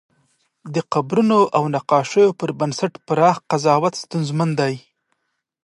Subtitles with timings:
[0.73, 4.75] د قبرونو او نقاشیو پر بنسټ پراخ قضاوت ستونزمن دی.